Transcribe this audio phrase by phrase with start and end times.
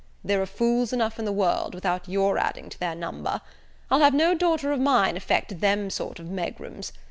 [0.23, 3.39] There are fools enough in the world, without your adding to their number.
[3.91, 6.91] I'll have no daughter of mine affect them sort of megrims.